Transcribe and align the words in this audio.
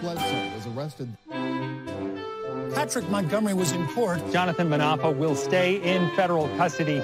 Bledsoe 0.00 0.54
was 0.54 0.66
arrested. 0.68 1.08
Patrick 2.74 3.08
Montgomery 3.08 3.54
was 3.54 3.72
in 3.72 3.86
court. 3.88 4.20
Jonathan 4.30 4.68
Munafo 4.68 5.16
will 5.16 5.34
stay 5.34 5.76
in 5.82 6.08
federal 6.14 6.48
custody. 6.56 6.98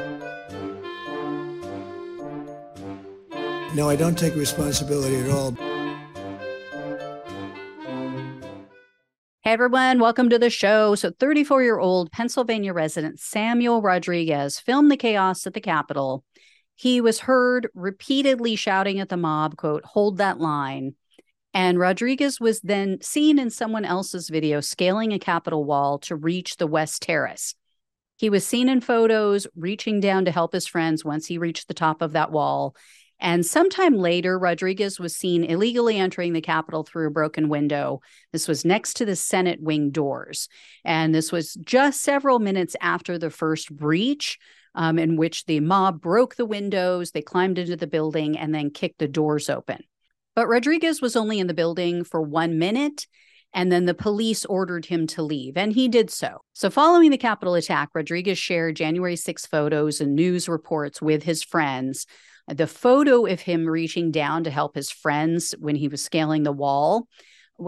No, 3.75 3.88
I 3.88 3.96
don't 3.96 4.17
take 4.17 4.36
responsibility 4.36 5.17
at 5.17 5.30
all. 5.30 5.57
Hey 9.43 9.53
everyone, 9.53 9.99
welcome 9.99 10.31
to 10.31 10.39
the 10.39 10.49
show. 10.49 10.95
So, 10.95 11.11
34 11.19 11.63
year 11.63 11.79
old 11.79 12.13
Pennsylvania 12.13 12.73
resident 12.73 13.19
Samuel 13.19 13.83
Rodriguez 13.83 14.61
filmed 14.61 14.91
the 14.91 14.97
chaos 14.97 15.47
at 15.47 15.55
the 15.55 15.61
Capitol. 15.61 16.25
He 16.77 17.01
was 17.01 17.21
heard 17.21 17.69
repeatedly 17.75 18.57
shouting 18.57 19.01
at 19.01 19.09
the 19.09 19.17
mob, 19.17 19.57
quote, 19.57 19.85
hold 19.85 20.19
that 20.19 20.41
line. 20.41 20.95
And 21.55 21.79
Rodriguez 21.79 22.41
was 22.41 22.61
then 22.61 23.00
seen 23.00 23.39
in 23.39 23.48
someone 23.48 23.84
else's 23.84 24.29
video 24.29 24.60
scaling 24.60 25.12
a 25.12 25.20
Capitol 25.20 25.65
wall 25.65 26.01
to 26.01 26.16
reach 26.16 26.56
the 26.56 26.66
West 26.66 27.02
Terrace. 27.02 27.55
He 28.16 28.29
was 28.29 28.45
seen 28.45 28.69
in 28.69 28.80
photos 28.80 29.46
reaching 29.56 30.01
down 30.01 30.24
to 30.24 30.32
help 30.32 30.52
his 30.52 30.66
friends 30.66 31.05
once 31.05 31.27
he 31.27 31.38
reached 31.38 31.69
the 31.69 31.74
top 31.74 32.02
of 32.02 32.12
that 32.12 32.32
wall. 32.32 32.74
And 33.20 33.46
sometime 33.46 33.95
later, 33.95 34.37
Rodriguez 34.37 34.98
was 34.98 35.16
seen 35.16 35.45
illegally 35.45 35.96
entering 35.96 36.32
the 36.32 36.41
Capitol 36.41 36.82
through 36.82 37.06
a 37.06 37.12
broken 37.12 37.48
window. 37.48 38.01
This 38.32 38.48
was 38.48 38.65
next 38.65 38.95
to 38.95 39.05
the 39.05 39.15
Senate 39.15 39.62
wing 39.62 39.91
doors. 39.91 40.48
And 40.84 41.15
this 41.15 41.30
was 41.30 41.55
just 41.55 42.02
several 42.02 42.41
minutes 42.41 42.74
after 42.80 43.16
the 43.16 43.30
first 43.30 43.74
breach, 43.74 44.38
um, 44.74 44.98
in 44.98 45.16
which 45.16 45.46
the 45.46 45.60
mob 45.60 46.01
broke 46.01 46.34
the 46.34 46.45
windows, 46.45 47.12
they 47.12 47.23
climbed 47.23 47.59
into 47.59 47.77
the 47.77 47.87
building, 47.87 48.37
and 48.37 48.52
then 48.52 48.71
kicked 48.71 48.98
the 48.98 49.07
doors 49.07 49.48
open. 49.48 49.84
But 50.34 50.48
Rodriguez 50.48 51.01
was 51.01 51.16
only 51.16 51.38
in 51.38 51.47
the 51.47 51.55
building 51.55 52.05
for 52.05 52.20
one 52.20 52.59
minute. 52.59 53.06
And 53.56 53.70
then 53.70 53.84
the 53.84 53.95
police 53.95 54.45
ordered 54.45 54.87
him 54.87 55.07
to 55.07 55.23
leave, 55.23 55.57
and 55.57 55.73
he 55.73 55.87
did 55.87 56.10
so. 56.10 56.38
So, 56.54 56.71
following 56.71 57.13
the 57.13 57.16
Capitol 57.16 57.54
attack, 57.54 57.90
Rodriguez 57.95 58.37
shared 58.37 58.74
January 58.74 59.15
6 59.15 59.46
photos 59.46 60.01
and 60.01 60.16
news 60.16 60.49
reports 60.49 61.01
with 61.01 61.23
his 61.23 61.45
friends 61.45 62.05
the 62.49 62.66
photo 62.66 63.27
of 63.27 63.40
him 63.40 63.66
reaching 63.66 64.10
down 64.10 64.44
to 64.44 64.50
help 64.50 64.74
his 64.74 64.90
friends 64.90 65.55
when 65.58 65.77
he 65.77 65.88
was 65.88 66.05
scaling 66.05 66.42
the 66.42 66.52
wall 66.52 67.08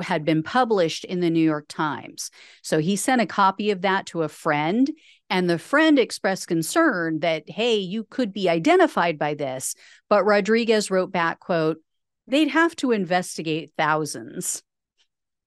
had 0.02 0.24
been 0.24 0.42
published 0.42 1.04
in 1.04 1.20
the 1.20 1.30
New 1.30 1.44
York 1.44 1.66
Times. 1.68 2.30
So 2.62 2.78
he 2.78 2.96
sent 2.96 3.22
a 3.22 3.26
copy 3.26 3.70
of 3.70 3.82
that 3.82 4.06
to 4.06 4.22
a 4.22 4.28
friend, 4.28 4.90
and 5.30 5.48
the 5.48 5.60
friend 5.60 5.98
expressed 5.98 6.48
concern 6.48 7.20
that, 7.20 7.48
hey, 7.48 7.76
you 7.76 8.04
could 8.04 8.32
be 8.32 8.48
identified 8.48 9.16
by 9.16 9.34
this. 9.34 9.76
But 10.08 10.24
Rodriguez 10.24 10.90
wrote 10.90 11.12
back, 11.12 11.38
quote, 11.38 11.78
they'd 12.26 12.48
have 12.48 12.74
to 12.76 12.92
investigate 12.92 13.72
thousands. 13.76 14.62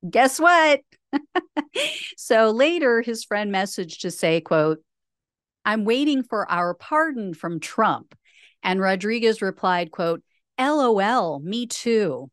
Guess 0.10 0.40
what? 0.40 0.82
so 2.18 2.52
later 2.52 3.02
his 3.02 3.24
friend 3.24 3.54
messaged 3.54 4.02
to 4.02 4.12
say, 4.12 4.42
quote, 4.42 4.80
I'm 5.66 5.86
waiting 5.86 6.24
for 6.24 6.50
our 6.50 6.74
pardon 6.74 7.34
from 7.34 7.60
Trump. 7.60 8.16
And 8.64 8.80
Rodriguez 8.80 9.42
replied, 9.42 9.92
quote, 9.92 10.24
LOL, 10.60 11.40
me 11.40 11.68
too. 11.68 12.30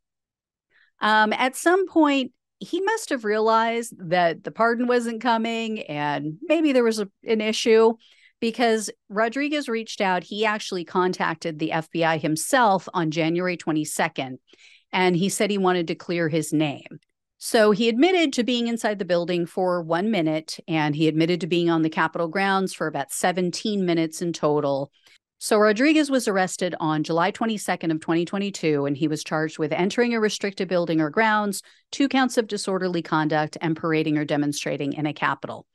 Um, 1.00 1.32
at 1.32 1.56
some 1.56 1.86
point, 1.86 2.32
he 2.58 2.80
must 2.80 3.10
have 3.10 3.24
realized 3.24 3.94
that 4.10 4.42
the 4.42 4.50
pardon 4.50 4.86
wasn't 4.86 5.20
coming 5.20 5.82
and 5.82 6.38
maybe 6.42 6.72
there 6.72 6.84
was 6.84 7.00
a, 7.00 7.08
an 7.24 7.40
issue 7.40 7.92
because 8.40 8.90
Rodriguez 9.08 9.68
reached 9.68 10.00
out. 10.00 10.24
He 10.24 10.44
actually 10.44 10.84
contacted 10.84 11.58
the 11.58 11.70
FBI 11.70 12.20
himself 12.20 12.88
on 12.94 13.10
January 13.10 13.56
22nd, 13.56 14.38
and 14.92 15.16
he 15.16 15.28
said 15.28 15.50
he 15.50 15.58
wanted 15.58 15.88
to 15.88 15.94
clear 15.94 16.28
his 16.28 16.52
name. 16.52 17.00
So 17.38 17.70
he 17.70 17.88
admitted 17.88 18.32
to 18.34 18.44
being 18.44 18.66
inside 18.66 18.98
the 18.98 19.04
building 19.04 19.46
for 19.46 19.82
one 19.82 20.10
minute, 20.10 20.58
and 20.66 20.96
he 20.96 21.06
admitted 21.06 21.40
to 21.42 21.46
being 21.46 21.68
on 21.68 21.82
the 21.82 21.90
Capitol 21.90 22.28
grounds 22.28 22.72
for 22.72 22.86
about 22.86 23.12
17 23.12 23.84
minutes 23.84 24.22
in 24.22 24.32
total. 24.32 24.90
So 25.38 25.58
Rodriguez 25.58 26.10
was 26.10 26.28
arrested 26.28 26.74
on 26.80 27.04
July 27.04 27.30
22nd 27.30 27.92
of 27.92 28.00
2022 28.00 28.86
and 28.86 28.96
he 28.96 29.06
was 29.06 29.22
charged 29.22 29.58
with 29.58 29.70
entering 29.70 30.14
a 30.14 30.20
restricted 30.20 30.66
building 30.66 30.98
or 30.98 31.10
grounds, 31.10 31.62
two 31.92 32.08
counts 32.08 32.38
of 32.38 32.46
disorderly 32.46 33.02
conduct 33.02 33.58
and 33.60 33.76
parading 33.76 34.16
or 34.16 34.24
demonstrating 34.24 34.94
in 34.94 35.04
a 35.04 35.12
capitol. 35.12 35.66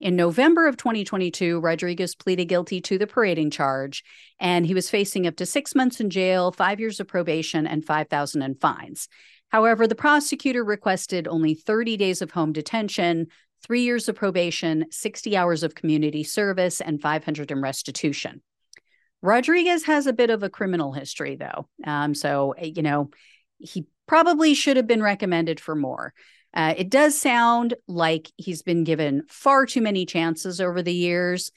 In 0.00 0.14
November 0.14 0.68
of 0.68 0.76
2022, 0.76 1.58
Rodriguez 1.58 2.14
pleaded 2.14 2.44
guilty 2.44 2.80
to 2.82 2.98
the 2.98 3.06
parading 3.06 3.50
charge, 3.50 4.04
and 4.38 4.64
he 4.64 4.74
was 4.74 4.88
facing 4.88 5.26
up 5.26 5.34
to 5.36 5.46
six 5.46 5.74
months 5.74 6.00
in 6.00 6.08
jail, 6.08 6.52
five 6.52 6.78
years 6.78 7.00
of 7.00 7.08
probation, 7.08 7.66
and 7.66 7.84
5000 7.84 8.42
in 8.42 8.54
fines. 8.54 9.08
However, 9.48 9.88
the 9.88 9.96
prosecutor 9.96 10.62
requested 10.62 11.26
only 11.26 11.54
30 11.54 11.96
days 11.96 12.22
of 12.22 12.30
home 12.30 12.52
detention, 12.52 13.26
three 13.66 13.80
years 13.80 14.08
of 14.08 14.14
probation, 14.14 14.86
60 14.90 15.36
hours 15.36 15.64
of 15.64 15.74
community 15.74 16.22
service, 16.22 16.80
and 16.80 17.02
500 17.02 17.50
in 17.50 17.60
restitution. 17.60 18.40
Rodriguez 19.20 19.84
has 19.84 20.06
a 20.06 20.12
bit 20.12 20.30
of 20.30 20.44
a 20.44 20.50
criminal 20.50 20.92
history, 20.92 21.34
though. 21.34 21.68
Um, 21.84 22.14
so, 22.14 22.52
eh, 22.52 22.70
you 22.76 22.82
know, 22.82 23.10
he 23.58 23.86
probably 24.06 24.54
should 24.54 24.76
have 24.76 24.86
been 24.86 25.02
recommended 25.02 25.58
for 25.58 25.74
more. 25.74 26.14
Uh, 26.54 26.74
it 26.76 26.90
does 26.90 27.20
sound 27.20 27.74
like 27.86 28.30
he's 28.36 28.62
been 28.62 28.84
given 28.84 29.22
far 29.28 29.66
too 29.66 29.80
many 29.80 30.06
chances 30.06 30.60
over 30.60 30.82
the 30.82 30.92
years. 30.92 31.50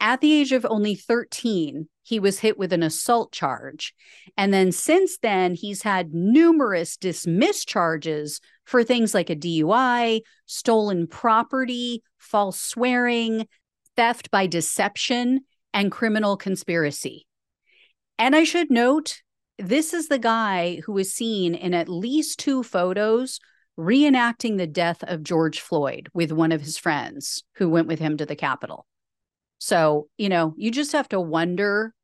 At 0.00 0.20
the 0.20 0.32
age 0.32 0.52
of 0.52 0.66
only 0.68 0.94
13, 0.94 1.88
he 2.02 2.20
was 2.20 2.40
hit 2.40 2.58
with 2.58 2.72
an 2.72 2.82
assault 2.82 3.32
charge. 3.32 3.94
And 4.36 4.52
then 4.52 4.70
since 4.70 5.18
then, 5.18 5.54
he's 5.54 5.82
had 5.82 6.12
numerous 6.12 6.96
dismissed 6.96 7.66
charges 7.66 8.40
for 8.64 8.84
things 8.84 9.14
like 9.14 9.30
a 9.30 9.36
DUI, 9.36 10.20
stolen 10.46 11.06
property, 11.06 12.02
false 12.18 12.60
swearing, 12.60 13.46
theft 13.96 14.30
by 14.30 14.46
deception, 14.46 15.40
and 15.72 15.90
criminal 15.90 16.36
conspiracy. 16.36 17.26
And 18.18 18.36
I 18.36 18.44
should 18.44 18.70
note, 18.70 19.22
this 19.58 19.94
is 19.94 20.08
the 20.08 20.18
guy 20.18 20.80
who 20.84 20.92
was 20.92 21.14
seen 21.14 21.54
in 21.54 21.74
at 21.74 21.88
least 21.88 22.38
two 22.38 22.62
photos 22.62 23.40
reenacting 23.78 24.56
the 24.56 24.66
death 24.66 25.02
of 25.02 25.22
George 25.22 25.60
Floyd 25.60 26.08
with 26.14 26.32
one 26.32 26.52
of 26.52 26.60
his 26.60 26.78
friends 26.78 27.44
who 27.56 27.68
went 27.68 27.88
with 27.88 27.98
him 27.98 28.16
to 28.16 28.26
the 28.26 28.36
Capitol. 28.36 28.86
So, 29.58 30.08
you 30.18 30.28
know, 30.28 30.54
you 30.56 30.70
just 30.70 30.92
have 30.92 31.08
to 31.10 31.20
wonder 31.20 31.94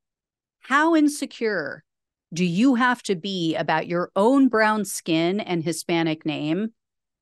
how 0.61 0.95
insecure 0.97 1.85
do 2.33 2.45
you 2.45 2.77
have 2.77 3.03
to 3.05 3.17
be 3.17 3.57
about 3.57 3.87
your 3.87 4.11
own 4.15 4.49
brown 4.49 4.85
skin 4.85 5.41
and 5.41 5.63
Hispanic 5.63 6.25
name 6.25 6.73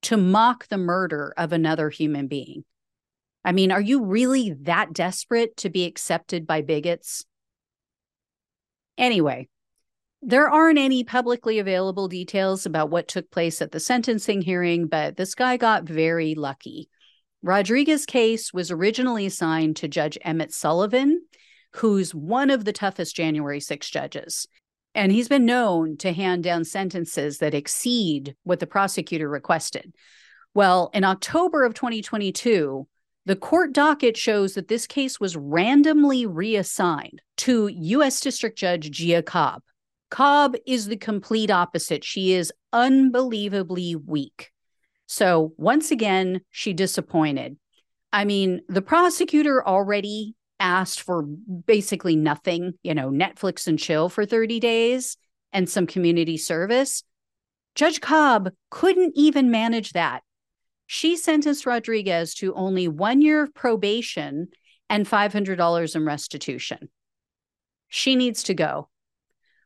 to 0.03 0.16
mock 0.16 0.69
the 0.69 0.78
murder 0.78 1.32
of 1.37 1.53
another 1.53 1.91
human 1.91 2.26
being? 2.26 2.64
I 3.44 3.53
mean, 3.53 3.72
are 3.72 3.81
you 3.81 4.04
really 4.04 4.53
that 4.62 4.92
desperate 4.92 5.56
to 5.58 5.70
be 5.70 5.84
accepted 5.84 6.47
by 6.47 6.62
bigots? 6.62 7.25
Anyway, 8.98 9.48
there 10.21 10.49
aren't 10.49 10.79
any 10.79 11.05
publicly 11.05 11.59
available 11.59 12.09
details 12.09 12.67
about 12.67 12.91
what 12.91 13.09
took 13.09 13.31
place 13.31 13.62
at 13.62 13.73
the 13.73 13.81
sentencing 13.81 14.43
hearing, 14.43 14.87
but 14.87 15.17
this 15.17 15.34
guy 15.34 15.56
got 15.56 15.84
very 15.84 16.34
lucky. 16.34 16.89
Rodriguez's 17.43 18.05
case 18.05 18.53
was 18.53 18.71
originally 18.71 19.27
assigned 19.27 19.77
to 19.77 19.89
Judge 19.89 20.19
Emmett 20.23 20.53
Sullivan, 20.53 21.23
who's 21.75 22.15
one 22.15 22.51
of 22.51 22.65
the 22.65 22.73
toughest 22.73 23.15
January 23.15 23.61
6 23.61 23.89
judges. 23.91 24.47
And 24.95 25.12
he's 25.12 25.29
been 25.29 25.47
known 25.47 25.97
to 25.99 26.12
hand 26.12 26.43
down 26.43 26.65
sentences 26.65 27.39
that 27.39 27.55
exceed 27.55 28.35
what 28.43 28.59
the 28.59 28.67
prosecutor 28.67 29.29
requested. 29.29 29.95
Well, 30.55 30.91
in 30.93 31.05
October 31.05 31.65
of 31.65 31.75
2022, 31.75 32.89
the 33.27 33.37
court 33.37 33.73
docket 33.73 34.17
shows 34.17 34.55
that 34.55 34.67
this 34.67 34.87
case 34.87 35.21
was 35.21 35.37
randomly 35.37 36.27
reassigned 36.27 37.21
to 37.37 37.69
U.S. 37.69 38.21
District 38.21 38.59
Judge 38.59 38.91
Jia 38.91 39.25
Cobb. 39.25 39.62
Cobb 40.10 40.56
is 40.66 40.86
the 40.86 40.96
complete 40.96 41.50
opposite. 41.50 42.04
She 42.04 42.32
is 42.32 42.52
unbelievably 42.72 43.96
weak. 43.96 44.50
So, 45.06 45.52
once 45.56 45.90
again, 45.90 46.43
she 46.50 46.72
disappointed. 46.72 47.56
I 48.12 48.25
mean, 48.25 48.62
the 48.69 48.82
prosecutor 48.82 49.66
already 49.66 50.34
asked 50.60 51.00
for 51.00 51.22
basically 51.22 52.16
nothing, 52.16 52.75
you 52.82 52.94
know, 52.94 53.10
Netflix 53.10 53.66
and 53.66 53.78
chill 53.78 54.08
for 54.08 54.26
30 54.26 54.60
days 54.60 55.16
and 55.52 55.69
some 55.69 55.87
community 55.87 56.37
service. 56.37 57.04
Judge 57.75 58.00
Cobb 58.00 58.50
couldn't 58.70 59.12
even 59.14 59.50
manage 59.50 59.93
that. 59.93 60.22
She 60.87 61.16
sentenced 61.16 61.66
Rodriguez 61.66 62.34
to 62.37 62.54
only 62.54 62.88
one 62.88 63.20
year 63.20 63.43
of 63.43 63.54
probation 63.54 64.49
and 64.90 65.06
$500 65.06 65.94
in 65.94 66.04
restitution. 66.04 66.88
She 67.88 68.16
needs 68.16 68.43
to 68.44 68.54
go. 68.54 68.88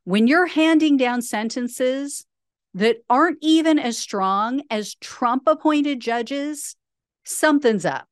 When 0.04 0.26
you're 0.26 0.46
handing 0.46 0.96
down 0.96 1.22
sentences 1.22 2.26
that 2.74 2.96
aren't 3.08 3.38
even 3.40 3.78
as 3.78 3.98
strong 3.98 4.62
as 4.70 4.94
Trump 4.96 5.44
appointed 5.46 6.00
judges, 6.00 6.74
something's 7.24 7.84
up. 7.84 8.08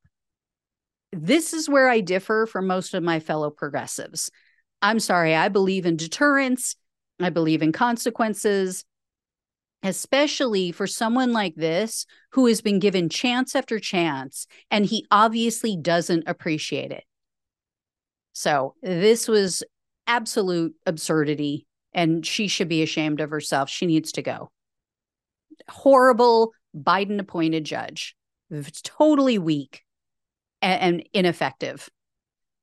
This 1.11 1.53
is 1.53 1.67
where 1.67 1.89
I 1.89 1.99
differ 1.99 2.45
from 2.45 2.67
most 2.67 2.93
of 2.93 3.03
my 3.03 3.19
fellow 3.19 3.49
progressives. 3.49 4.31
I'm 4.81 4.99
sorry, 4.99 5.35
I 5.35 5.49
believe 5.49 5.85
in 5.85 5.97
deterrence, 5.97 6.75
I 7.19 7.29
believe 7.29 7.61
in 7.61 7.71
consequences. 7.71 8.85
especially 9.83 10.71
for 10.71 10.85
someone 10.85 11.33
like 11.33 11.55
this 11.55 12.05
who 12.33 12.45
has 12.45 12.61
been 12.61 12.79
given 12.79 13.09
chance 13.09 13.55
after 13.55 13.79
chance 13.79 14.45
and 14.69 14.85
he 14.85 15.05
obviously 15.09 15.75
doesn't 15.75 16.23
appreciate 16.27 16.91
it. 16.91 17.03
So, 18.33 18.75
this 18.81 19.27
was 19.27 19.63
absolute 20.07 20.75
absurdity 20.85 21.65
and 21.93 22.25
she 22.25 22.47
should 22.47 22.69
be 22.69 22.81
ashamed 22.83 23.19
of 23.19 23.29
herself. 23.29 23.69
She 23.69 23.85
needs 23.85 24.11
to 24.13 24.21
go. 24.21 24.51
Horrible 25.69 26.53
Biden 26.75 27.19
appointed 27.19 27.63
judge. 27.63 28.15
It's 28.49 28.81
totally 28.81 29.37
weak 29.37 29.83
and, 30.61 30.81
and 30.81 31.09
ineffective. 31.13 31.89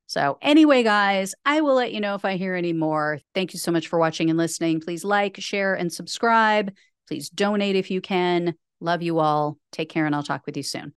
So, 0.07 0.39
anyway, 0.41 0.83
guys, 0.83 1.35
I 1.45 1.61
will 1.61 1.75
let 1.75 1.93
you 1.93 2.01
know 2.01 2.15
if 2.15 2.25
I 2.25 2.37
hear 2.37 2.55
any 2.55 2.73
more. 2.73 3.21
Thank 3.35 3.53
you 3.53 3.59
so 3.59 3.71
much 3.71 3.89
for 3.89 3.99
watching 3.99 4.31
and 4.31 4.39
listening. 4.39 4.81
Please 4.81 5.05
like, 5.05 5.37
share, 5.39 5.75
and 5.75 5.93
subscribe. 5.93 6.73
Please 7.07 7.29
donate 7.29 7.77
if 7.77 7.91
you 7.91 8.01
can. 8.01 8.55
Love 8.81 9.03
you 9.03 9.19
all. 9.19 9.59
Take 9.71 9.91
care, 9.91 10.07
and 10.07 10.15
I'll 10.15 10.23
talk 10.23 10.47
with 10.47 10.57
you 10.57 10.63
soon. 10.63 10.95